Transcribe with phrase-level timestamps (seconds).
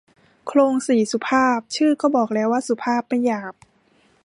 [0.47, 3.53] โคลงสี่สุภาพ ชื่อก็บอกแล้วว่าสุภาพ ไม่หยาบ